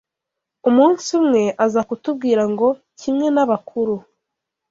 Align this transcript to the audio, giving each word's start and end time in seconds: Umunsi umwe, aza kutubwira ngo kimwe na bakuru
Umunsi 0.69 1.07
umwe, 1.19 1.43
aza 1.65 1.81
kutubwira 1.89 2.43
ngo 2.51 2.67
kimwe 2.99 3.27
na 3.35 3.43
bakuru 3.49 3.95